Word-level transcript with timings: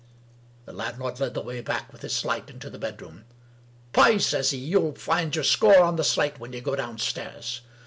The 0.65 0.73
landlord 0.73 1.19
led 1.19 1.35
the 1.35 1.43
way 1.43 1.61
back 1.61 1.93
with 1.93 2.01
his 2.01 2.25
light 2.25 2.49
into 2.49 2.71
the 2.71 2.79
bedroom." 2.79 3.25
Pay?" 3.93 4.17
says 4.17 4.49
he." 4.49 4.57
You'll 4.57 4.95
find 4.95 5.35
your 5.35 5.43
score 5.43 5.81
on 5.83 5.95
the 5.95 6.03
slate 6.03 6.39
when 6.39 6.53
you 6.53 6.61
go 6.61 6.75
downstairs. 6.75 7.61